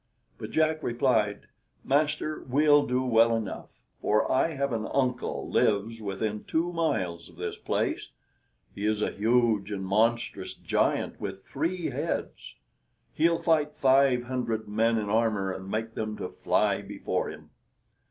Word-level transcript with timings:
But 0.39 0.49
Jack 0.49 0.81
replied, 0.81 1.41
"Master, 1.83 2.43
we'll 2.49 2.87
do 2.87 3.03
well 3.03 3.35
enough, 3.35 3.83
for 4.01 4.31
I 4.31 4.55
have 4.55 4.73
an 4.73 4.87
uncle 4.91 5.47
lives 5.47 6.01
within 6.01 6.43
two 6.43 6.73
miles 6.73 7.29
of 7.29 7.35
this 7.35 7.59
place; 7.59 8.09
he 8.73 8.83
is 8.87 9.03
a 9.03 9.11
huge 9.11 9.69
and 9.71 9.85
monstrous 9.85 10.55
giant 10.55 11.21
with 11.21 11.43
three 11.43 11.91
heads; 11.91 12.55
he'll 13.13 13.37
fight 13.37 13.77
five 13.77 14.23
hundred 14.23 14.67
men 14.67 14.97
in 14.97 15.07
armor, 15.07 15.51
and 15.53 15.69
make 15.69 15.93
them 15.93 16.17
to 16.17 16.29
fly 16.29 16.81
before 16.81 17.29
him." 17.29 17.51